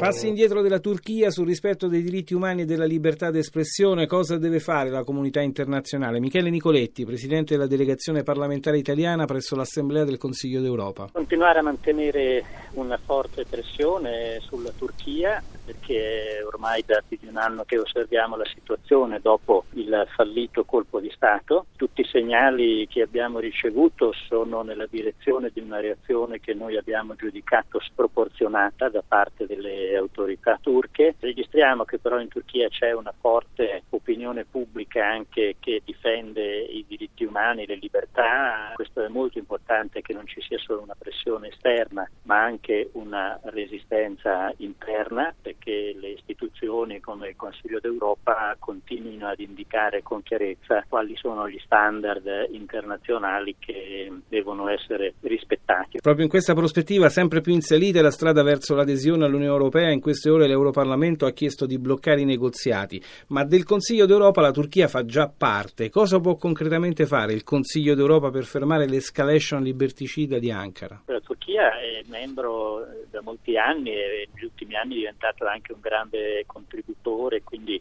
[0.00, 4.58] Passi indietro della Turchia sul rispetto dei diritti umani e della libertà d'espressione, cosa deve
[4.58, 6.20] fare la comunità internazionale?
[6.20, 11.10] Michele Nicoletti, presidente della delegazione parlamentare italiana presso l'Assemblea del Consiglio d'Europa.
[11.12, 17.62] Continuare a mantenere una forte pressione sulla Turchia perché ormai da più di un anno
[17.64, 21.66] che osserviamo la situazione dopo il fallito colpo di Stato.
[21.76, 27.14] Tutti i segnali che abbiamo ricevuto sono nella direzione di una reazione che noi abbiamo
[27.14, 31.14] giudicato sproporzionata da parte delle autorità turche.
[31.18, 37.24] Registriamo che però in Turchia c'è una forte opinione pubblica anche che difende i diritti
[37.24, 38.72] umani, le libertà.
[38.74, 43.38] Questo è molto importante che non ci sia solo una pressione esterna ma anche una
[43.44, 51.14] resistenza interna che le istituzioni come il Consiglio d'Europa continuino ad indicare con chiarezza quali
[51.16, 55.98] sono gli standard internazionali che devono essere rispettati.
[56.00, 60.00] Proprio in questa prospettiva sempre più in salita la strada verso l'adesione all'Unione Europea, in
[60.00, 64.88] queste ore l'Europarlamento ha chiesto di bloccare i negoziati, ma del Consiglio d'Europa la Turchia
[64.88, 65.88] fa già parte.
[65.88, 71.02] Cosa può concretamente fare il Consiglio d'Europa per fermare l'escalation liberticida di Ankara?
[71.06, 75.80] La Turchia è membro da molti anni e negli ultimi anni è diventata anche un
[75.80, 77.79] grande contributore, quindi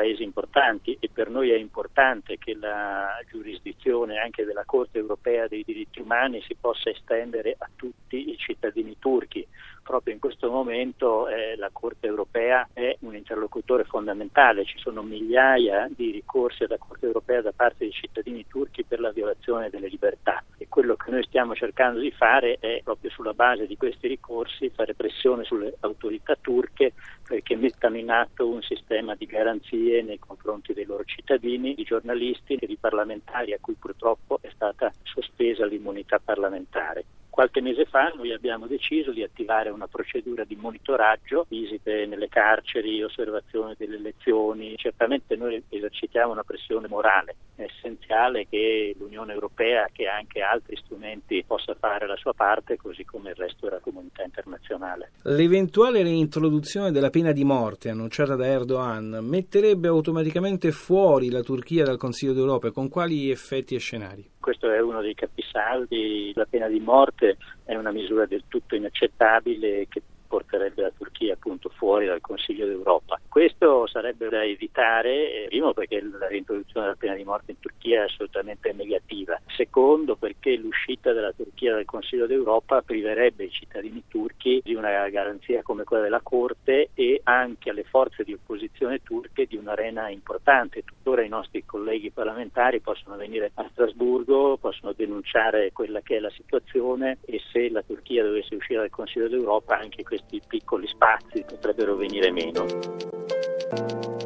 [0.00, 5.62] paesi importanti e per noi è importante che la giurisdizione anche della Corte europea dei
[5.62, 9.46] diritti umani si possa estendere a tutti i cittadini turchi.
[9.82, 15.86] Proprio in questo momento eh, la Corte europea è un interlocutore fondamentale, ci sono migliaia
[15.94, 20.42] di ricorsi alla Corte europea da parte dei cittadini turchi per la violazione delle libertà
[20.70, 24.94] quello che noi stiamo cercando di fare è proprio sulla base di questi ricorsi fare
[24.94, 26.94] pressione sulle autorità turche
[27.26, 32.54] perché mettano in atto un sistema di garanzie nei confronti dei loro cittadini, di giornalisti
[32.54, 37.04] e di parlamentari a cui purtroppo è stata sospesa l'immunità parlamentare.
[37.40, 43.02] Qualche mese fa noi abbiamo deciso di attivare una procedura di monitoraggio, visite nelle carceri,
[43.02, 44.76] osservazione delle elezioni.
[44.76, 47.36] Certamente noi esercitiamo una pressione morale.
[47.54, 52.76] È essenziale che l'Unione Europea, che ha anche altri strumenti, possa fare la sua parte,
[52.76, 55.12] così come il resto della comunità internazionale.
[55.22, 61.96] L'eventuale reintroduzione della pena di morte annunciata da Erdogan metterebbe automaticamente fuori la Turchia dal
[61.96, 62.70] Consiglio d'Europa.
[62.70, 64.28] Con quali effetti e scenari?
[64.40, 69.86] Questo è uno dei capisaldi, la pena di morte è una misura del tutto inaccettabile
[69.88, 73.18] che porterebbe la Turchia appunto fuori dal Consiglio d'Europa.
[73.28, 78.02] Questo sarebbe da evitare, eh, primo perché la reintroduzione della pena di morte in Turchia
[78.02, 84.60] è assolutamente negativa, secondo perché l'uscita della Turchia dal Consiglio d'Europa priverebbe i cittadini turchi
[84.62, 89.56] di una garanzia come quella della Corte e anche alle forze di opposizione turche di
[89.56, 90.84] un'arena importante.
[90.84, 96.30] Tuttora i nostri colleghi parlamentari possono venire a Strasburgo, possono denunciare quella che è la
[96.30, 101.44] situazione e se la Turchia dovesse uscire dal Consiglio d'Europa anche questo questi piccoli spazi
[101.46, 104.19] potrebbero venire meno.